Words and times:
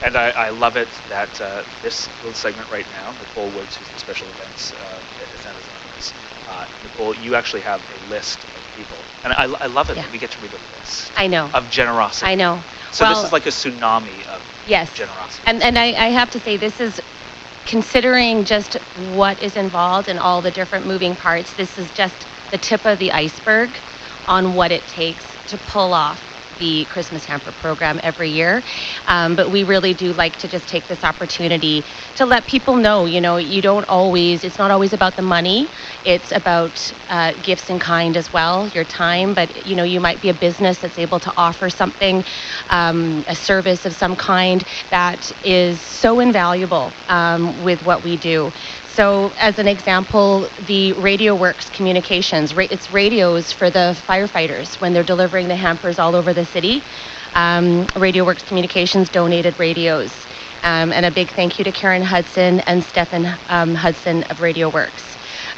And 0.00 0.16
I, 0.16 0.30
I 0.30 0.50
love 0.50 0.76
it 0.76 1.00
that 1.06 1.40
uh, 1.40 1.64
this 1.80 2.10
little 2.20 2.34
segment 2.34 2.68
right 2.68 2.88
now, 2.88 3.12
Nicole 3.12 3.52
Woods, 3.52 3.76
who's 3.76 3.90
the 3.90 3.98
special 3.98 4.30
events 4.32 4.72
uh, 4.72 5.02
at 5.20 5.38
Santa's 5.38 5.68
Anonymous, 5.68 6.14
uh, 6.46 6.66
Nicole, 6.80 7.14
you 7.16 7.34
actually 7.34 7.62
have 7.62 7.84
a 7.88 7.98
list 7.98 8.46
of 8.54 8.70
people. 8.72 9.08
And 9.22 9.32
I, 9.32 9.44
I 9.44 9.66
love 9.66 9.90
it 9.90 9.96
Yeah. 9.96 10.02
that 10.02 10.10
we 10.10 10.18
get 10.18 10.32
to 10.32 10.40
read 10.40 10.54
a 10.54 10.58
list 10.58 11.12
I 11.16 11.28
know. 11.28 11.50
of 11.52 11.68
generosity. 11.68 12.32
I 12.32 12.34
know. 12.34 12.64
So 12.90 13.04
well, 13.04 13.14
this 13.14 13.24
is 13.24 13.32
like 13.32 13.46
a 13.46 13.50
tsunami 13.50 14.24
of 14.24 14.48
yes. 14.64 14.92
generosity. 14.92 15.46
And 15.46 15.62
and 15.62 15.78
I, 15.78 15.92
I 15.92 16.08
have 16.10 16.30
to 16.30 16.40
say 16.40 16.56
this 16.56 16.80
is 16.80 17.00
considering 17.64 18.44
just 18.44 18.76
what 18.94 19.40
is 19.40 19.56
involved 19.56 20.08
and 20.08 20.18
all 20.18 20.42
the 20.42 20.50
different 20.50 20.86
moving 20.86 21.16
parts, 21.16 21.54
this 21.54 21.78
is 21.78 21.90
just 21.90 22.26
the 22.50 22.58
tip 22.58 22.86
of 22.86 22.98
the 22.98 23.12
iceberg 23.12 23.80
on 24.26 24.54
what 24.54 24.72
it 24.72 24.86
takes 24.86 25.38
to 25.46 25.58
pull 25.58 25.92
off 25.94 26.31
the 26.62 26.86
Christmas 26.94 27.24
hamper 27.24 27.52
program 27.52 27.98
every 28.04 28.30
year. 28.30 28.62
Um, 29.06 29.34
but 29.34 29.50
we 29.50 29.64
really 29.64 29.94
do 29.94 30.12
like 30.12 30.36
to 30.36 30.46
just 30.48 30.68
take 30.68 30.86
this 30.86 31.02
opportunity 31.02 31.84
to 32.14 32.24
let 32.24 32.46
people 32.46 32.76
know, 32.76 33.04
you 33.04 33.20
know, 33.20 33.36
you 33.36 33.60
don't 33.60 33.84
always, 33.88 34.44
it's 34.44 34.58
not 34.58 34.70
always 34.70 34.92
about 34.92 35.16
the 35.16 35.22
money. 35.22 35.70
It's 36.04 36.30
about 36.30 36.92
uh, 37.08 37.32
gifts 37.42 37.68
in 37.68 37.80
kind 37.80 38.16
as 38.16 38.32
well, 38.32 38.68
your 38.68 38.84
time. 38.84 39.34
But, 39.34 39.66
you 39.66 39.74
know, 39.74 39.82
you 39.82 40.00
might 40.00 40.20
be 40.20 40.28
a 40.28 40.34
business 40.34 40.78
that's 40.78 40.98
able 40.98 41.18
to 41.20 41.32
offer 41.36 41.68
something, 41.68 42.24
um, 42.68 43.24
a 43.26 43.34
service 43.34 43.84
of 43.84 43.92
some 43.94 44.14
kind 44.14 44.62
that 44.90 45.32
is 45.42 45.82
so 45.82 46.20
invaluable 46.20 46.94
um, 47.08 47.58
with 47.58 47.82
what 47.82 48.04
we 48.04 48.16
do. 48.16 48.52
So, 48.94 49.32
as 49.38 49.58
an 49.58 49.68
example, 49.68 50.46
the 50.66 50.92
Radio 50.92 51.34
Works 51.34 51.70
Communications, 51.70 52.52
it's 52.58 52.90
radios 52.92 53.50
for 53.50 53.70
the 53.70 53.96
firefighters 54.06 54.80
when 54.82 54.92
they're 54.92 55.02
delivering 55.02 55.48
the 55.48 55.56
hampers 55.56 55.98
all 55.98 56.14
over 56.14 56.34
the 56.34 56.44
city. 56.44 56.82
Um, 57.34 57.86
Radio 57.96 58.22
Works 58.26 58.42
Communications 58.42 59.08
donated 59.08 59.58
radios. 59.58 60.12
Um, 60.62 60.92
and 60.92 61.06
a 61.06 61.10
big 61.10 61.30
thank 61.30 61.58
you 61.58 61.64
to 61.64 61.72
Karen 61.72 62.02
Hudson 62.02 62.60
and 62.60 62.84
Stefan 62.84 63.24
um, 63.48 63.74
Hudson 63.74 64.24
of 64.24 64.42
Radio 64.42 64.68
Works. 64.68 65.11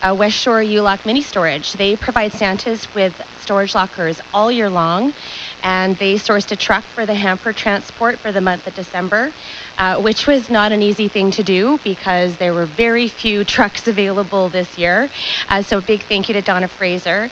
Uh, 0.04 0.14
West 0.14 0.36
Shore 0.36 0.62
U-Lock 0.62 1.06
Mini 1.06 1.22
Storage, 1.22 1.72
they 1.72 1.96
provide 1.96 2.34
Santas 2.34 2.92
with 2.94 3.18
storage 3.40 3.74
lockers 3.74 4.20
all 4.34 4.52
year 4.52 4.68
long, 4.68 5.14
and 5.62 5.96
they 5.96 6.16
sourced 6.16 6.52
a 6.52 6.56
truck 6.56 6.84
for 6.84 7.06
the 7.06 7.14
hamper 7.14 7.54
transport 7.54 8.18
for 8.18 8.30
the 8.30 8.40
month 8.42 8.66
of 8.66 8.74
December, 8.74 9.32
uh, 9.78 9.98
which 10.02 10.26
was 10.26 10.50
not 10.50 10.72
an 10.72 10.82
easy 10.82 11.08
thing 11.08 11.30
to 11.30 11.42
do 11.42 11.78
because 11.82 12.36
there 12.36 12.52
were 12.52 12.66
very 12.66 13.08
few 13.08 13.44
trucks 13.44 13.88
available 13.88 14.50
this 14.50 14.76
year. 14.76 15.08
Uh, 15.48 15.62
so, 15.62 15.80
big 15.80 16.02
thank 16.02 16.28
you 16.28 16.34
to 16.34 16.42
Donna 16.42 16.68
Fraser. 16.68 17.30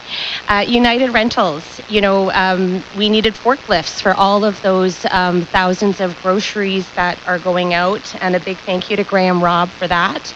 Uh, 0.48 0.64
United 0.66 1.10
Rentals, 1.10 1.78
you 1.90 2.00
know, 2.00 2.30
um, 2.32 2.82
we 2.96 3.10
needed 3.10 3.34
forklifts 3.34 4.00
for 4.00 4.14
all 4.14 4.46
of 4.46 4.62
those 4.62 5.04
um, 5.10 5.42
thousands 5.42 6.00
of 6.00 6.16
groceries 6.22 6.90
that 6.94 7.18
are 7.26 7.38
going 7.38 7.74
out, 7.74 8.14
and 8.22 8.34
a 8.34 8.40
big 8.40 8.56
thank 8.56 8.88
you 8.88 8.96
to 8.96 9.04
Graham 9.04 9.44
Robb 9.44 9.68
for 9.68 9.86
that 9.88 10.34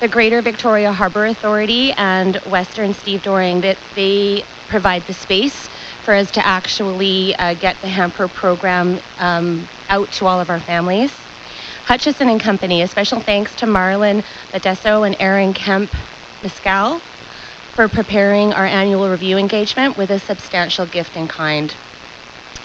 the 0.00 0.08
Greater 0.08 0.40
Victoria 0.40 0.92
Harbour 0.92 1.26
Authority 1.26 1.92
and 1.92 2.36
Western 2.46 2.94
Stevedoring 2.94 3.60
that 3.60 3.76
they 3.94 4.42
provide 4.66 5.02
the 5.02 5.12
space 5.12 5.68
for 6.04 6.14
us 6.14 6.30
to 6.30 6.46
actually 6.46 7.34
uh, 7.34 7.52
get 7.52 7.76
the 7.82 7.88
hamper 7.88 8.26
program 8.26 8.98
um, 9.18 9.68
out 9.90 10.10
to 10.12 10.24
all 10.26 10.40
of 10.40 10.48
our 10.48 10.58
families. 10.58 11.12
Hutchison 11.84 12.30
and 12.30 12.40
Company, 12.40 12.80
a 12.80 12.88
special 12.88 13.20
thanks 13.20 13.54
to 13.56 13.66
Marlon 13.66 14.24
Badesso 14.52 15.02
and 15.06 15.16
Aaron 15.20 15.52
Kemp 15.52 15.90
Mescal 16.42 17.00
for 17.74 17.86
preparing 17.86 18.54
our 18.54 18.64
annual 18.64 19.10
review 19.10 19.36
engagement 19.36 19.98
with 19.98 20.10
a 20.10 20.18
substantial 20.18 20.86
gift 20.86 21.14
in 21.14 21.28
kind. 21.28 21.74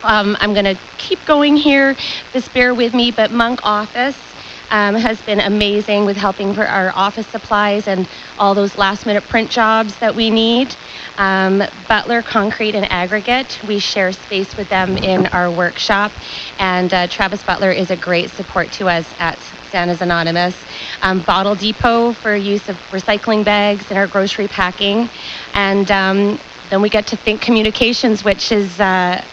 Um, 0.04 0.38
I'm 0.40 0.54
going 0.54 0.74
to 0.74 0.80
keep 0.98 1.20
going 1.26 1.58
here. 1.58 1.98
Just 2.32 2.54
bear 2.54 2.74
with 2.74 2.94
me, 2.94 3.12
but 3.12 3.32
Monk 3.32 3.60
Office 3.64 4.18
um, 4.72 4.96
has 4.96 5.22
been 5.22 5.40
amazing 5.40 6.06
with 6.06 6.18
helping 6.18 6.54
for 6.54 6.66
our 6.66 6.92
office 6.96 7.28
supplies 7.28 7.88
and 7.88 8.08
all 8.38 8.54
those 8.54 8.78
last 8.78 9.06
minute 9.06 9.24
print 9.28 9.50
jobs 9.50 9.98
that 10.00 10.16
we 10.16 10.30
need. 10.30 10.76
Um, 11.18 11.64
Butler 11.88 12.22
Concrete 12.22 12.76
and 12.76 12.90
Aggregate, 12.92 13.60
we 13.68 13.80
share 13.80 14.12
space 14.12 14.56
with 14.58 14.70
them 14.70 14.98
in 14.98 15.28
our 15.28 15.52
workshop, 15.52 16.12
and 16.60 16.94
uh, 16.94 17.08
Travis 17.08 17.44
Butler 17.44 17.72
is 17.72 17.92
a 17.92 17.98
great 17.98 18.30
support 18.30 18.72
to 18.74 18.88
us 18.88 19.14
at 19.20 19.38
Santa's 19.70 20.02
Anonymous. 20.02 20.56
Um, 21.02 21.22
Bottle 21.22 21.56
Depot 21.56 22.14
for 22.14 22.36
use 22.36 22.70
of 22.70 22.78
recycling 22.92 23.44
bags 23.44 23.92
in 23.92 23.98
our 23.98 24.08
grocery 24.08 24.48
packing, 24.48 25.10
and 25.54 25.90
um, 25.92 26.40
then 26.70 26.82
we 26.82 26.90
get 26.90 27.08
to 27.08 27.18
Think 27.18 27.42
Communications, 27.42 28.24
which 28.24 28.52
is 28.52 28.80
uh, 28.80 29.24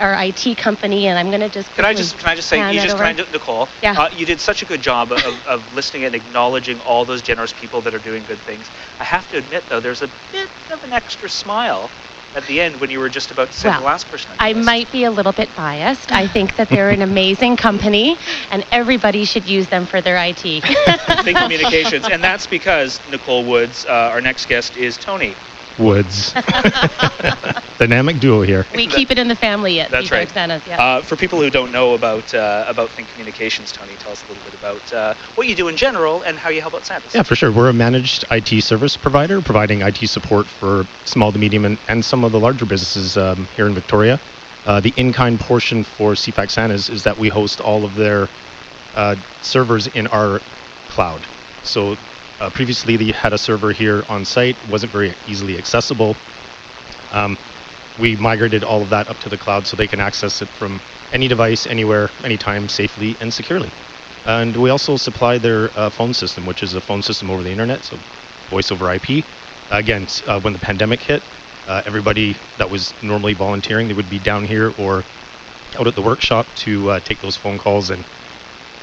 our 0.00 0.14
IT 0.24 0.56
company, 0.58 1.06
and 1.06 1.18
I'm 1.18 1.28
going 1.28 1.40
to 1.40 1.48
just 1.48 1.70
Can 1.72 1.84
I 1.84 1.94
just 1.94 2.18
can 2.18 2.28
I 2.28 2.34
just 2.34 2.48
say 2.48 2.72
you 2.72 2.80
just 2.80 2.96
kind 2.96 3.18
of 3.18 3.30
Nicole? 3.32 3.68
Yeah. 3.82 4.00
Uh, 4.00 4.10
you 4.10 4.26
did 4.26 4.40
such 4.40 4.62
a 4.62 4.66
good 4.66 4.82
job 4.82 5.12
of, 5.12 5.46
of 5.46 5.74
listening 5.74 6.04
and 6.04 6.14
acknowledging 6.14 6.80
all 6.80 7.04
those 7.04 7.22
generous 7.22 7.52
people 7.52 7.80
that 7.82 7.94
are 7.94 7.98
doing 8.00 8.24
good 8.24 8.38
things. 8.40 8.68
I 9.00 9.04
have 9.04 9.28
to 9.30 9.38
admit 9.38 9.64
though, 9.68 9.80
there's 9.80 10.02
a 10.02 10.10
bit 10.30 10.48
of 10.70 10.82
an 10.84 10.92
extra 10.92 11.28
smile 11.28 11.90
at 12.34 12.46
the 12.46 12.60
end 12.60 12.80
when 12.80 12.90
you 12.90 12.98
were 12.98 13.08
just 13.08 13.30
about 13.30 13.48
to 13.48 13.54
say 13.54 13.70
the 13.72 13.80
last 13.80 14.06
person. 14.08 14.30
on 14.32 14.36
I 14.40 14.52
list. 14.52 14.66
might 14.66 14.92
be 14.92 15.04
a 15.04 15.10
little 15.10 15.32
bit 15.32 15.54
biased. 15.56 16.12
I 16.12 16.26
think 16.34 16.56
that 16.56 16.68
they're 16.68 16.90
an 16.90 17.02
amazing 17.02 17.56
company, 17.56 18.16
and 18.50 18.64
everybody 18.70 19.24
should 19.24 19.46
use 19.46 19.68
them 19.68 19.86
for 19.86 20.00
their 20.00 20.16
IT. 20.16 20.40
Think 21.22 21.38
Communications, 21.38 22.08
and 22.08 22.22
that's 22.22 22.46
because 22.46 23.00
Nicole 23.10 23.44
Woods, 23.44 23.84
uh, 23.86 24.10
our 24.12 24.20
next 24.20 24.46
guest, 24.46 24.76
is 24.76 24.96
Tony. 24.96 25.34
Woods. 25.78 26.32
Dynamic 27.78 28.20
duo 28.20 28.42
here. 28.42 28.66
we 28.74 28.86
keep 28.86 29.10
it 29.10 29.18
in 29.18 29.28
the 29.28 29.34
family 29.34 29.80
at 29.80 29.90
That's 29.90 30.10
right. 30.10 30.28
Santas, 30.28 30.66
yeah. 30.66 30.80
Uh, 30.80 31.02
for 31.02 31.16
people 31.16 31.40
who 31.40 31.50
don't 31.50 31.72
know 31.72 31.94
about 31.94 32.32
uh, 32.34 32.64
about 32.68 32.90
Think 32.90 33.08
Communications, 33.08 33.72
Tony, 33.72 33.94
tell 33.96 34.12
us 34.12 34.22
a 34.24 34.28
little 34.28 34.44
bit 34.44 34.54
about 34.54 34.92
uh, 34.92 35.14
what 35.34 35.48
you 35.48 35.54
do 35.54 35.68
in 35.68 35.76
general 35.76 36.22
and 36.22 36.38
how 36.38 36.48
you 36.48 36.60
help 36.60 36.74
out 36.74 36.84
Santas. 36.84 37.14
Yeah, 37.14 37.22
for 37.22 37.34
sure. 37.34 37.50
We're 37.50 37.70
a 37.70 37.72
managed 37.72 38.24
IT 38.30 38.62
service 38.62 38.96
provider 38.96 39.40
providing 39.40 39.80
IT 39.82 40.06
support 40.08 40.46
for 40.46 40.86
small 41.04 41.32
to 41.32 41.38
medium 41.38 41.64
and, 41.64 41.78
and 41.88 42.04
some 42.04 42.24
of 42.24 42.32
the 42.32 42.40
larger 42.40 42.66
businesses 42.66 43.16
um, 43.16 43.46
here 43.56 43.66
in 43.66 43.74
Victoria. 43.74 44.20
Uh, 44.64 44.78
the 44.80 44.92
in 44.96 45.12
kind 45.12 45.40
portion 45.40 45.82
for 45.82 46.12
CFAX 46.12 46.52
Santas 46.52 46.88
is 46.88 47.02
that 47.02 47.18
we 47.18 47.28
host 47.28 47.60
all 47.60 47.84
of 47.84 47.96
their 47.96 48.28
uh, 48.94 49.16
servers 49.40 49.88
in 49.88 50.06
our 50.08 50.40
cloud. 50.88 51.22
So 51.64 51.96
uh, 52.42 52.50
previously 52.50 52.96
they 52.96 53.12
had 53.12 53.32
a 53.32 53.38
server 53.38 53.70
here 53.70 54.02
on 54.08 54.24
site, 54.24 54.56
wasn't 54.68 54.90
very 54.90 55.14
easily 55.28 55.56
accessible. 55.56 56.16
Um, 57.12 57.38
we 58.00 58.16
migrated 58.16 58.64
all 58.64 58.82
of 58.82 58.90
that 58.90 59.08
up 59.08 59.18
to 59.20 59.28
the 59.28 59.38
cloud 59.38 59.64
so 59.64 59.76
they 59.76 59.86
can 59.86 60.00
access 60.00 60.42
it 60.42 60.48
from 60.48 60.80
any 61.12 61.28
device, 61.28 61.68
anywhere, 61.68 62.10
anytime, 62.24 62.68
safely 62.68 63.16
and 63.20 63.32
securely. 63.32 63.70
And 64.26 64.56
we 64.56 64.70
also 64.70 64.96
supply 64.96 65.38
their 65.38 65.70
uh, 65.78 65.90
phone 65.90 66.14
system, 66.14 66.44
which 66.44 66.64
is 66.64 66.74
a 66.74 66.80
phone 66.80 67.02
system 67.02 67.30
over 67.30 67.44
the 67.44 67.50
internet, 67.50 67.84
so 67.84 67.96
voice 68.48 68.72
over 68.72 68.92
IP. 68.92 69.24
Again, 69.70 70.08
uh, 70.26 70.40
when 70.40 70.52
the 70.52 70.58
pandemic 70.58 70.98
hit, 70.98 71.22
uh, 71.68 71.82
everybody 71.86 72.34
that 72.58 72.68
was 72.68 72.92
normally 73.04 73.34
volunteering, 73.34 73.86
they 73.86 73.94
would 73.94 74.10
be 74.10 74.18
down 74.18 74.44
here 74.44 74.72
or 74.80 75.04
out 75.78 75.86
at 75.86 75.94
the 75.94 76.02
workshop 76.02 76.46
to 76.56 76.90
uh, 76.90 77.00
take 77.00 77.20
those 77.20 77.36
phone 77.36 77.58
calls. 77.58 77.90
And 77.90 78.04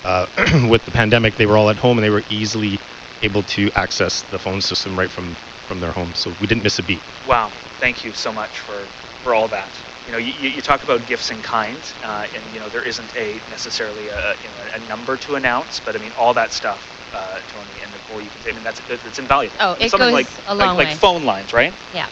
uh, 0.05 0.27
with 0.69 0.85
the 0.85 0.91
pandemic, 0.91 1.35
they 1.35 1.45
were 1.45 1.57
all 1.57 1.69
at 1.69 1.75
home 1.75 1.97
and 1.97 2.05
they 2.05 2.09
were 2.09 2.23
easily 2.29 2.79
able 3.21 3.43
to 3.43 3.69
access 3.75 4.23
the 4.23 4.39
phone 4.39 4.61
system 4.61 4.97
right 4.97 5.11
from 5.11 5.35
from 5.67 5.79
their 5.79 5.91
homes. 5.91 6.19
So 6.19 6.31
we 6.39 6.47
didn't 6.47 6.63
miss 6.63 6.79
a 6.79 6.83
beat. 6.83 7.01
Wow, 7.27 7.51
thank 7.79 8.03
you 8.03 8.11
so 8.11 8.33
much 8.33 8.59
for, 8.59 8.87
for 9.23 9.35
all 9.35 9.47
that. 9.49 9.71
You 10.07 10.11
know, 10.13 10.17
you, 10.17 10.33
you 10.33 10.49
you 10.49 10.61
talk 10.61 10.83
about 10.83 11.05
gifts 11.05 11.29
in 11.29 11.41
kind, 11.43 11.77
uh, 12.01 12.25
and 12.33 12.43
you 12.53 12.59
know 12.59 12.69
there 12.69 12.81
isn't 12.81 13.15
a 13.15 13.39
necessarily 13.47 14.07
a, 14.07 14.35
you 14.41 14.49
know, 14.49 14.55
a 14.73 14.79
number 14.79 15.15
to 15.17 15.35
announce, 15.35 15.79
but 15.79 15.95
I 15.95 15.99
mean 15.99 16.11
all 16.13 16.33
that 16.33 16.51
stuff, 16.51 16.81
uh, 17.13 17.41
Tony 17.47 17.81
and 17.83 17.91
Nicole, 17.91 18.19
you 18.21 18.29
can 18.31 18.41
say, 18.41 18.49
I 18.49 18.53
mean 18.53 18.63
that's 18.63 18.81
it's 18.89 19.19
invaluable. 19.19 19.57
Oh, 19.59 19.73
It's 19.73 19.85
it 19.85 19.89
something 19.91 20.07
goes 20.07 20.13
like, 20.37 20.47
a 20.47 20.55
long 20.55 20.69
like, 20.69 20.77
way. 20.77 20.91
like 20.91 20.97
phone 20.97 21.23
lines, 21.23 21.53
right? 21.53 21.73
Yeah. 21.93 22.07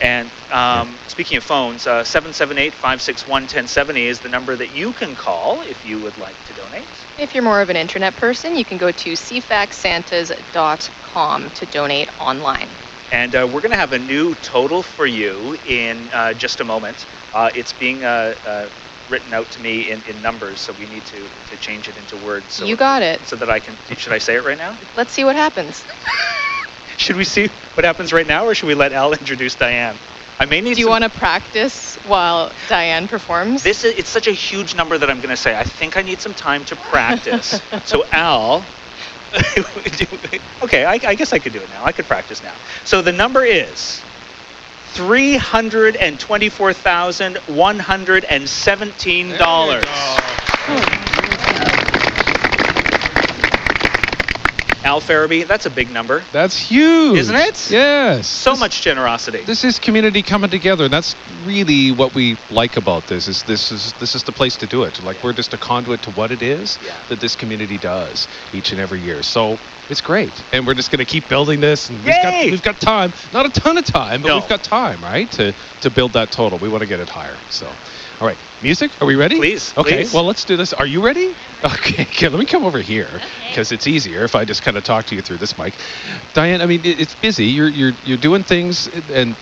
And 0.00 0.30
um, 0.52 1.00
speaking 1.08 1.38
of 1.38 1.44
phones, 1.44 1.86
uh, 1.86 2.02
778-561-1070 2.02 4.00
is 4.02 4.20
the 4.20 4.28
number 4.28 4.54
that 4.56 4.70
you 4.70 4.92
can 4.92 5.16
call 5.16 5.62
if 5.62 5.84
you 5.84 6.00
would 6.00 6.16
like 6.16 6.44
to 6.44 6.54
donate. 6.54 7.06
If 7.18 7.34
you're 7.34 7.42
more 7.42 7.60
of 7.60 7.68
an 7.68 7.76
internet 7.76 8.14
person, 8.14 8.54
you 8.54 8.64
can 8.64 8.78
go 8.78 8.92
to 8.92 9.12
cfaxsantas.com 9.12 11.50
to 11.50 11.66
donate 11.66 12.08
online. 12.20 12.68
And 13.10 13.34
uh, 13.34 13.48
we're 13.50 13.60
going 13.60 13.72
to 13.72 13.78
have 13.78 13.92
a 13.92 13.98
new 13.98 14.34
total 14.36 14.82
for 14.82 15.06
you 15.06 15.56
in 15.64 16.10
uh, 16.12 16.34
just 16.34 16.60
a 16.60 16.64
moment. 16.64 17.06
Uh, 17.32 17.50
it's 17.54 17.72
being 17.72 18.04
uh, 18.04 18.34
uh, 18.44 18.68
written 19.08 19.32
out 19.32 19.50
to 19.50 19.60
me 19.60 19.90
in, 19.90 20.02
in 20.02 20.20
numbers, 20.20 20.60
so 20.60 20.72
we 20.74 20.86
need 20.86 21.04
to, 21.06 21.30
to 21.46 21.56
change 21.56 21.88
it 21.88 21.96
into 21.96 22.16
words. 22.16 22.54
So, 22.54 22.66
you 22.66 22.76
got 22.76 23.02
it. 23.02 23.26
so 23.26 23.34
that 23.36 23.50
I 23.50 23.58
can. 23.58 23.78
Should 23.96 24.12
I 24.12 24.18
say 24.18 24.36
it 24.36 24.44
right 24.44 24.58
now? 24.58 24.78
Let's 24.94 25.12
see 25.12 25.24
what 25.24 25.36
happens. 25.36 25.84
Should 27.08 27.16
we 27.16 27.24
see 27.24 27.46
what 27.72 27.86
happens 27.86 28.12
right 28.12 28.26
now, 28.26 28.44
or 28.44 28.54
should 28.54 28.66
we 28.66 28.74
let 28.74 28.92
Al 28.92 29.12
introduce 29.18 29.54
Diane? 29.54 29.96
I 30.38 30.44
may 30.44 30.60
need. 30.60 30.74
Do 30.74 30.80
you 30.80 30.84
some- 30.84 30.90
want 30.90 31.04
to 31.04 31.10
practice 31.18 31.96
while 32.04 32.52
Diane 32.68 33.08
performs? 33.08 33.62
This 33.62 33.82
is. 33.82 33.96
It's 33.98 34.10
such 34.10 34.26
a 34.26 34.32
huge 34.32 34.74
number 34.74 34.98
that 34.98 35.08
I'm 35.08 35.16
going 35.16 35.30
to 35.30 35.36
say. 35.36 35.58
I 35.58 35.64
think 35.64 35.96
I 35.96 36.02
need 36.02 36.20
some 36.20 36.34
time 36.34 36.66
to 36.66 36.76
practice. 36.76 37.62
so 37.86 38.04
Al. 38.12 38.62
okay, 40.62 40.84
I, 40.84 41.00
I 41.02 41.14
guess 41.14 41.32
I 41.32 41.38
could 41.38 41.54
do 41.54 41.60
it 41.60 41.70
now. 41.70 41.82
I 41.82 41.92
could 41.92 42.04
practice 42.04 42.42
now. 42.42 42.54
So 42.84 43.00
the 43.00 43.12
number 43.12 43.42
is 43.42 44.02
three 44.88 45.38
hundred 45.38 45.96
and 45.96 46.20
twenty-four 46.20 46.74
thousand 46.74 47.38
one 47.46 47.78
hundred 47.78 48.24
and 48.24 48.46
seventeen 48.46 49.30
dollars. 49.38 49.86
Al 54.88 55.02
Farabee, 55.02 55.46
that's 55.46 55.66
a 55.66 55.70
big 55.70 55.90
number. 55.90 56.24
That's 56.32 56.56
huge. 56.56 57.18
Isn't 57.18 57.36
it? 57.36 57.70
Yes. 57.70 58.26
So 58.26 58.50
This- 58.52 58.60
much 58.60 58.80
generosity. 58.80 59.42
This 59.44 59.62
is 59.62 59.78
community 59.78 60.22
coming 60.22 60.48
together, 60.48 60.84
and 60.86 60.92
that's 60.92 61.14
really 61.44 61.90
what 61.92 62.14
we 62.14 62.38
like 62.50 62.78
about 62.78 63.06
this. 63.06 63.28
Is 63.28 63.42
this 63.42 63.70
is 63.70 63.92
this 64.00 64.14
is 64.14 64.22
the 64.22 64.32
place 64.32 64.56
to 64.56 64.66
do 64.66 64.84
it? 64.84 65.02
Like 65.04 65.22
we're 65.22 65.34
just 65.34 65.52
a 65.52 65.58
conduit 65.58 66.00
to 66.04 66.10
what 66.12 66.30
it 66.32 66.40
is 66.40 66.78
Yeah. 66.82 66.94
that 67.10 67.20
this 67.20 67.36
community 67.36 67.76
does 67.76 68.26
each 68.54 68.72
and 68.72 68.80
every 68.80 69.00
year. 69.00 69.22
So 69.22 69.58
it's 69.90 70.00
great, 70.00 70.32
and 70.54 70.66
we're 70.66 70.72
just 70.82 70.90
going 70.90 71.04
to 71.06 71.10
keep 71.14 71.28
building 71.28 71.60
this. 71.60 71.90
And 71.90 71.98
we've 72.02 72.22
got 72.22 72.44
we've 72.46 72.62
got 72.62 72.80
time, 72.80 73.12
not 73.34 73.44
a 73.44 73.50
ton 73.50 73.76
of 73.76 73.84
time, 73.84 74.22
but 74.22 74.28
No. 74.28 74.38
we've 74.38 74.48
got 74.48 74.62
time, 74.62 75.02
right, 75.02 75.30
to 75.32 75.52
to 75.82 75.90
build 75.90 76.14
that 76.14 76.30
total. 76.32 76.58
We 76.58 76.70
want 76.70 76.80
to 76.80 76.88
get 76.88 76.98
it 77.00 77.10
higher. 77.10 77.36
So, 77.50 77.66
all 78.20 78.26
right, 78.26 78.38
music. 78.62 78.92
Are 79.00 79.06
we 79.06 79.14
ready? 79.16 79.36
Please, 79.36 79.74
Okay. 79.76 79.96
please. 79.98 80.12
Well, 80.14 80.24
let's 80.24 80.44
do 80.44 80.56
this. 80.56 80.72
Are 80.72 80.86
you 80.86 81.04
ready? 81.04 81.36
Okay. 81.64 82.02
okay 82.02 82.28
let 82.28 82.38
me 82.38 82.46
come 82.46 82.64
over 82.64 82.80
here 82.80 83.20
because 83.48 83.72
it's 83.72 83.86
easier 83.86 84.22
if 84.24 84.34
I 84.34 84.44
just 84.44 84.62
kind 84.62 84.76
of 84.76 84.84
talk 84.84 85.06
to 85.06 85.14
you 85.16 85.22
through 85.22 85.38
this 85.38 85.58
mic. 85.58 85.74
Diane, 86.34 86.60
I 86.60 86.66
mean, 86.66 86.84
it, 86.84 87.00
it's 87.00 87.14
busy. 87.14 87.46
You're 87.46 87.68
you're 87.68 87.92
you're 88.02 88.16
doing 88.18 88.44
things, 88.44 88.86
and 88.88 89.36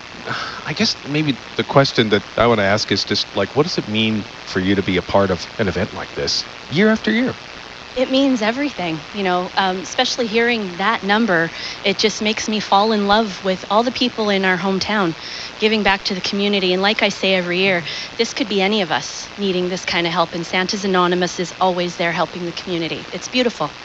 I 0.65 0.73
guess 0.73 0.95
maybe 1.05 1.37
the 1.55 1.63
question 1.63 2.09
that 2.09 2.23
I 2.37 2.47
want 2.47 2.59
to 2.59 2.63
ask 2.65 2.91
is 2.91 3.05
just 3.05 3.35
like, 3.35 3.55
what 3.55 3.63
does 3.63 3.77
it 3.77 3.87
mean 3.87 4.25
for 4.45 4.59
you 4.59 4.75
to 4.75 4.83
be 4.83 4.97
a 4.97 5.03
part 5.03 5.31
of 5.31 5.47
an 5.59 5.67
event 5.67 5.93
like 5.93 6.13
this 6.15 6.45
year 6.69 6.89
after 6.89 7.11
year? 7.11 7.35
It 7.97 8.09
means 8.11 8.41
everything, 8.41 9.07
you 9.13 9.23
know, 9.23 9.51
um, 9.57 9.79
especially 9.81 10.27
hearing 10.27 10.77
that 10.77 11.03
number. 11.03 11.51
It 11.83 11.99
just 11.99 12.23
makes 12.23 12.49
me 12.49 12.61
fall 12.61 12.93
in 12.93 13.07
love 13.07 13.43
with 13.43 13.65
all 13.71 13.83
the 13.83 13.93
people 13.93 14.29
in 14.31 14.45
our 14.45 14.57
hometown 14.57 15.15
giving 15.59 15.83
back 15.83 16.03
to 16.05 16.15
the 16.15 16.21
community. 16.21 16.73
And 16.73 16.81
like 16.83 17.03
I 17.03 17.09
say 17.11 17.35
every 17.35 17.59
year, 17.59 17.83
this 18.17 18.33
could 18.33 18.49
be 18.49 18.61
any 18.61 18.81
of 18.83 18.91
us 18.91 19.31
needing 19.37 19.69
this 19.69 19.85
kind 19.85 20.07
of 20.07 20.13
help. 20.13 20.35
And 20.35 20.47
Santa's 20.47 20.85
Anonymous 20.85 21.39
is 21.39 21.53
always 21.61 21.97
there 21.97 22.13
helping 22.13 22.45
the 22.45 22.53
community. 22.53 23.09
It's 23.13 23.29
beautiful. 23.29 23.75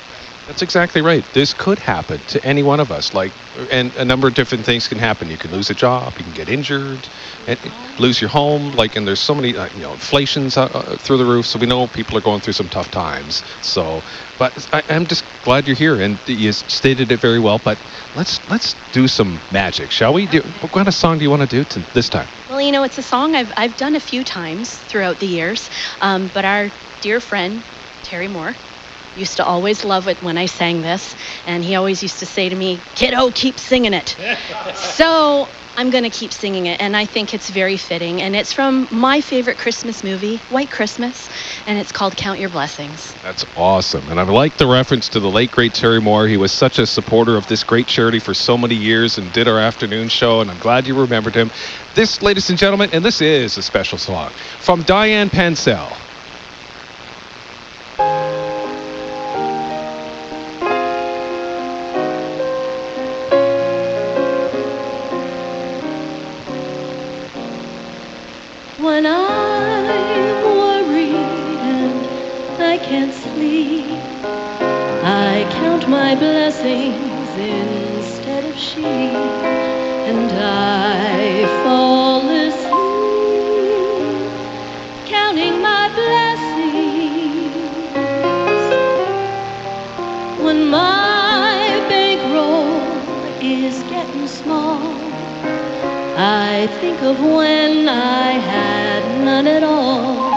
That's 0.46 0.62
exactly 0.62 1.02
right. 1.02 1.24
This 1.32 1.54
could 1.54 1.78
happen 1.78 2.20
to 2.26 2.44
any 2.44 2.62
one 2.62 2.80
of 2.80 2.90
us. 2.90 3.14
Like, 3.14 3.32
and 3.70 3.94
a 3.96 4.04
number 4.04 4.26
of 4.26 4.34
different 4.34 4.64
things 4.64 4.88
can 4.88 4.98
happen. 4.98 5.30
You 5.30 5.38
can 5.38 5.52
lose 5.52 5.70
a 5.70 5.74
job, 5.74 6.18
you 6.18 6.24
can 6.24 6.32
get 6.32 6.48
injured, 6.48 7.08
and 7.46 7.58
lose 7.98 8.20
your 8.20 8.30
home. 8.30 8.72
Like, 8.72 8.96
and 8.96 9.06
there's 9.06 9.20
so 9.20 9.34
many, 9.34 9.56
uh, 9.56 9.68
you 9.72 9.80
know, 9.80 9.92
inflation's 9.92 10.56
uh, 10.56 10.64
uh, 10.64 10.96
through 10.96 11.18
the 11.18 11.24
roof. 11.24 11.46
So 11.46 11.58
we 11.58 11.66
know 11.66 11.86
people 11.86 12.16
are 12.18 12.20
going 12.20 12.40
through 12.40 12.54
some 12.54 12.68
tough 12.68 12.90
times. 12.90 13.44
So, 13.60 14.02
but 14.38 14.66
I, 14.72 14.82
I'm 14.88 15.06
just 15.06 15.24
glad 15.42 15.66
you're 15.66 15.76
here, 15.76 16.00
and 16.00 16.18
you 16.26 16.52
stated 16.52 17.12
it 17.12 17.20
very 17.20 17.38
well. 17.38 17.58
But 17.58 17.78
let's 18.16 18.40
let's 18.50 18.74
do 18.92 19.06
some 19.06 19.40
magic, 19.52 19.90
shall 19.90 20.12
we? 20.12 20.26
Do, 20.26 20.40
what 20.60 20.72
kind 20.72 20.88
of 20.88 20.94
song 20.94 21.18
do 21.18 21.24
you 21.24 21.30
want 21.30 21.42
to 21.42 21.48
do 21.48 21.64
to, 21.64 21.80
this 21.92 22.08
time? 22.08 22.28
Well, 22.48 22.60
you 22.60 22.72
know, 22.72 22.82
it's 22.82 22.98
a 22.98 23.02
song 23.02 23.34
I've, 23.34 23.52
I've 23.56 23.76
done 23.76 23.94
a 23.94 24.00
few 24.00 24.24
times 24.24 24.78
throughout 24.88 25.18
the 25.18 25.26
years, 25.26 25.70
um, 26.00 26.28
but 26.28 26.44
our 26.44 26.70
dear 27.00 27.20
friend, 27.20 27.62
Terry 28.02 28.28
Moore, 28.28 28.54
used 29.17 29.37
to 29.37 29.44
always 29.44 29.85
love 29.85 30.09
it 30.09 30.23
when 30.23 30.38
I 30.38 30.47
sang 30.47 30.82
this, 30.82 31.14
and 31.47 31.64
he 31.64 31.75
always 31.75 32.03
used 32.03 32.19
to 32.20 32.26
say 32.26 32.49
to 32.49 32.55
me, 32.55 32.81
Kiddo, 32.94 33.31
keep 33.31 33.59
singing 33.59 33.94
it. 33.94 34.17
so 34.75 35.49
I'm 35.76 35.88
going 35.88 36.05
to 36.05 36.11
keep 36.11 36.32
singing 36.32 36.67
it, 36.67 36.81
and 36.81 36.94
I 36.94 37.06
think 37.06 37.32
it's 37.32 37.49
very 37.49 37.79
fitting. 37.79 38.20
And 38.20 38.37
it's 38.37 38.53
from 38.53 38.88
my 38.91 39.23
favorite 39.23 39.56
Christmas 39.56 40.05
movie, 40.05 40.37
White 40.50 40.70
Christmas, 40.70 41.31
and 41.67 41.79
it's 41.79 41.93
called 41.93 42.14
Count 42.14 42.38
Your 42.38 42.50
Blessings. 42.50 43.14
That's 43.23 43.47
awesome. 43.56 44.06
And 44.11 44.20
I 44.20 44.25
like 44.25 44.59
the 44.59 44.67
reference 44.67 45.09
to 45.11 45.20
the 45.20 45.31
late, 45.31 45.50
great 45.50 45.73
Terry 45.73 46.00
Moore. 46.00 46.26
He 46.26 46.37
was 46.37 46.53
such 46.53 46.79
a 46.79 46.87
supporter 46.87 47.37
of 47.37 47.47
this 47.47 47.64
great 47.64 47.87
charity 47.87 48.19
for 48.19 48.35
so 48.35 48.59
many 48.59 48.75
years 48.75 49.17
and 49.17 49.32
did 49.32 49.49
our 49.49 49.59
afternoon 49.59 50.09
show, 50.09 50.43
and 50.43 50.50
I'm 50.50 50.59
glad 50.59 50.87
you 50.87 50.99
remembered 50.99 51.35
him. 51.35 51.50
This, 51.94 52.20
ladies 52.20 52.50
and 52.50 52.59
gentlemen, 52.59 52.91
and 52.93 53.03
this 53.03 53.23
is 53.23 53.56
a 53.56 53.62
special 53.62 53.97
song 53.97 54.31
from 54.61 54.82
Diane 54.82 55.31
Pancel. 55.31 55.88
I 75.05 75.49
count 75.53 75.88
my 75.88 76.14
blessings 76.17 77.31
instead 77.37 78.44
of 78.44 78.59
sheep, 78.59 78.85
and 78.87 80.32
I 80.32 81.47
fall 81.64 82.29
asleep 82.29 82.75
counting 85.07 85.62
my 85.62 85.88
blessings. 86.00 87.54
When 90.45 90.69
my 90.71 91.85
bankroll 91.88 93.38
is 93.42 93.83
getting 93.85 94.26
small. 94.28 95.12
I 96.16 96.69
think 96.81 97.02
of 97.02 97.21
when 97.21 97.88
I 97.88 98.33
had 98.33 99.25
none 99.25 99.47
at 99.49 99.62
all, 99.64 100.33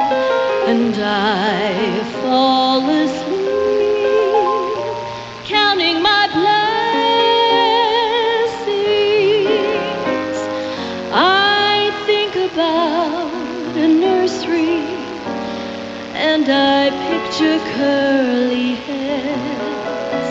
and 0.67 0.95
I 0.97 2.03
fall 2.21 2.74
curly 17.75 18.75
heads, 18.87 20.29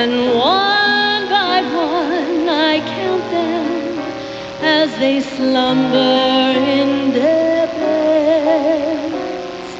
and 0.00 0.12
one 0.34 1.28
by 1.28 1.62
one 1.62 2.48
I 2.48 2.80
count 2.80 3.30
them 3.30 3.98
as 4.60 4.90
they 4.98 5.20
slumber 5.20 6.58
in 6.78 7.12
their 7.12 7.66
beds. 7.78 9.70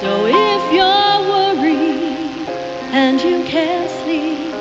So 0.00 0.10
if 0.26 0.62
you're 0.76 1.18
worried 1.34 2.48
and 3.00 3.20
you 3.20 3.42
can't 3.44 3.90
sleep, 4.02 4.54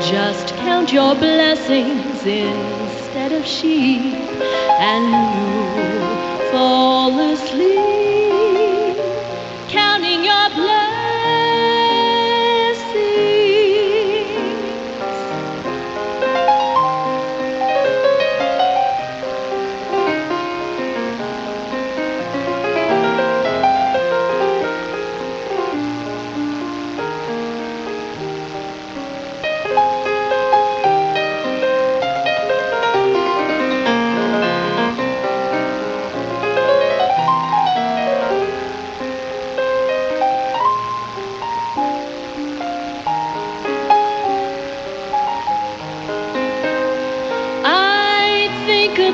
just 0.00 0.54
count 0.58 0.92
your 0.92 1.14
blessings 1.16 2.24
instead 2.24 3.32
of 3.32 3.44
sheep, 3.44 4.14
and 4.90 5.04
you'll 5.34 6.50
fall 6.52 7.18
asleep 7.32 7.81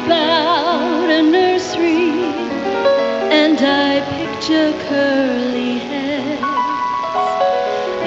about 0.09 1.11
a 1.11 1.21
nursery 1.21 2.33
and 3.41 3.61
I 3.61 4.01
picture 4.17 4.73
curly 4.89 5.81
heads. 5.81 6.41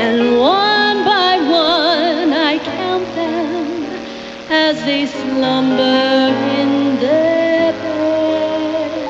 And 0.03 0.39
one 0.39 1.05
by 1.05 1.33
one 1.37 2.33
I 2.33 2.57
count 2.57 3.05
them 3.13 3.85
as 4.49 4.83
they 4.83 5.05
slumber 5.05 6.33
in 6.59 6.97
their 6.97 7.71
beds. 7.73 9.05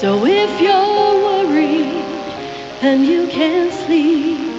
So 0.00 0.24
if 0.24 0.52
you're 0.58 1.12
worried 1.28 2.06
and 2.80 3.04
you 3.04 3.28
can't 3.28 3.70
sleep, 3.84 4.50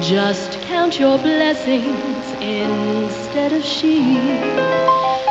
just 0.00 0.62
count 0.62 0.98
your 0.98 1.18
blessings 1.18 2.17
instead 2.48 3.52
of 3.52 3.62
she, 3.64 4.16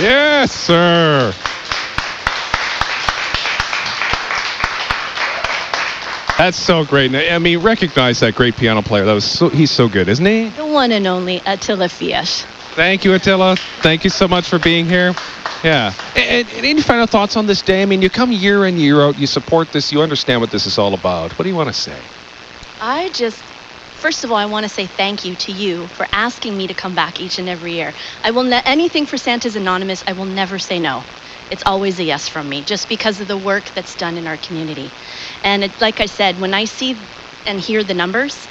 Yes, 0.00 0.52
sir. 0.52 1.34
That's 6.42 6.58
so 6.58 6.84
great. 6.84 7.14
I 7.14 7.38
mean, 7.38 7.60
recognize 7.60 8.18
that 8.18 8.34
great 8.34 8.56
piano 8.56 8.82
player. 8.82 9.04
That 9.04 9.12
was 9.12 9.24
so, 9.24 9.48
he's 9.48 9.70
so 9.70 9.88
good, 9.88 10.08
isn't 10.08 10.26
he? 10.26 10.48
The 10.48 10.66
one 10.66 10.90
and 10.90 11.06
only 11.06 11.40
Attila 11.46 11.88
Fiat. 11.88 12.26
Thank 12.74 13.04
you, 13.04 13.14
Attila. 13.14 13.54
Thank 13.80 14.02
you 14.02 14.10
so 14.10 14.26
much 14.26 14.48
for 14.48 14.58
being 14.58 14.86
here. 14.86 15.14
Yeah. 15.62 15.94
And, 16.16 16.48
and 16.48 16.66
any 16.66 16.82
final 16.82 17.06
thoughts 17.06 17.36
on 17.36 17.46
this 17.46 17.62
day? 17.62 17.82
I 17.82 17.86
mean, 17.86 18.02
you 18.02 18.10
come 18.10 18.32
year 18.32 18.66
in, 18.66 18.76
year 18.76 19.02
out, 19.02 19.20
you 19.20 19.28
support 19.28 19.70
this, 19.70 19.92
you 19.92 20.02
understand 20.02 20.40
what 20.40 20.50
this 20.50 20.66
is 20.66 20.78
all 20.78 20.94
about. 20.94 21.30
What 21.38 21.44
do 21.44 21.48
you 21.48 21.54
want 21.54 21.68
to 21.68 21.80
say? 21.80 21.96
I 22.80 23.10
just, 23.10 23.38
first 23.38 24.24
of 24.24 24.32
all, 24.32 24.36
I 24.36 24.46
want 24.46 24.64
to 24.64 24.68
say 24.68 24.86
thank 24.86 25.24
you 25.24 25.36
to 25.36 25.52
you 25.52 25.86
for 25.86 26.08
asking 26.10 26.58
me 26.58 26.66
to 26.66 26.74
come 26.74 26.96
back 26.96 27.20
each 27.20 27.38
and 27.38 27.48
every 27.48 27.74
year. 27.74 27.94
I 28.24 28.32
will, 28.32 28.42
ne- 28.42 28.62
anything 28.64 29.06
for 29.06 29.16
Santa's 29.16 29.54
Anonymous, 29.54 30.02
I 30.08 30.14
will 30.14 30.24
never 30.24 30.58
say 30.58 30.80
no. 30.80 31.04
It's 31.52 31.62
always 31.66 32.00
a 32.00 32.04
yes 32.04 32.28
from 32.28 32.48
me, 32.48 32.62
just 32.62 32.88
because 32.88 33.20
of 33.20 33.28
the 33.28 33.36
work 33.36 33.64
that's 33.74 33.94
done 33.94 34.16
in 34.16 34.26
our 34.26 34.38
community. 34.38 34.90
And 35.44 35.62
it, 35.64 35.80
like 35.82 36.00
I 36.00 36.06
said, 36.06 36.40
when 36.40 36.54
I 36.54 36.64
see 36.64 36.96
and 37.46 37.60
hear 37.60 37.84
the 37.84 37.92
numbers, 37.92 38.48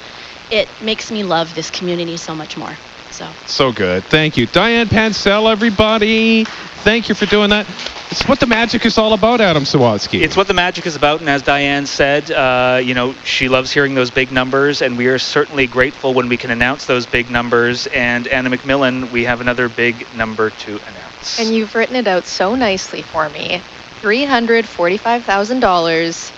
it 0.51 0.67
makes 0.83 1.11
me 1.11 1.23
love 1.23 1.55
this 1.55 1.71
community 1.71 2.15
so 2.17 2.35
much 2.35 2.57
more. 2.57 2.77
So, 3.09 3.25
So 3.47 3.71
good. 3.71 4.03
Thank 4.03 4.37
you. 4.37 4.45
Diane 4.45 4.87
Pancel, 4.87 5.47
everybody. 5.47 6.45
Thank 6.83 7.09
you 7.09 7.15
for 7.15 7.25
doing 7.25 7.49
that. 7.49 7.65
It's 8.11 8.27
what 8.27 8.41
the 8.41 8.45
magic 8.45 8.85
is 8.85 8.97
all 8.97 9.13
about, 9.13 9.39
Adam 9.39 9.63
Sawatsky. 9.63 10.21
It's 10.21 10.35
what 10.35 10.49
the 10.49 10.53
magic 10.53 10.85
is 10.85 10.97
about, 10.97 11.21
and 11.21 11.29
as 11.29 11.41
Diane 11.41 11.85
said, 11.85 12.29
uh, 12.29 12.81
you 12.83 12.93
know, 12.93 13.13
she 13.23 13.47
loves 13.47 13.71
hearing 13.71 13.95
those 13.95 14.11
big 14.11 14.33
numbers, 14.33 14.81
and 14.81 14.97
we 14.97 15.07
are 15.07 15.17
certainly 15.17 15.65
grateful 15.65 16.13
when 16.13 16.27
we 16.27 16.35
can 16.35 16.51
announce 16.51 16.85
those 16.85 17.05
big 17.05 17.29
numbers. 17.29 17.87
And 17.87 18.27
Anna 18.27 18.49
McMillan, 18.49 19.09
we 19.11 19.23
have 19.23 19.39
another 19.39 19.69
big 19.69 20.05
number 20.13 20.49
to 20.49 20.71
announce. 20.75 21.39
And 21.39 21.55
you've 21.55 21.73
written 21.73 21.95
it 21.95 22.05
out 22.05 22.25
so 22.25 22.53
nicely 22.53 23.01
for 23.01 23.29
me. 23.29 23.61
$345,000. 24.01 26.31